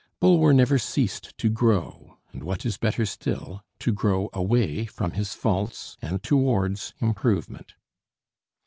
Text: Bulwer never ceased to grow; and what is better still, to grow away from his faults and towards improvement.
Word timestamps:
Bulwer 0.19 0.51
never 0.51 0.79
ceased 0.79 1.37
to 1.37 1.47
grow; 1.47 2.17
and 2.33 2.41
what 2.41 2.65
is 2.65 2.75
better 2.77 3.05
still, 3.05 3.61
to 3.77 3.91
grow 3.93 4.31
away 4.33 4.87
from 4.87 5.11
his 5.11 5.35
faults 5.35 5.95
and 6.01 6.23
towards 6.23 6.95
improvement. 6.99 7.75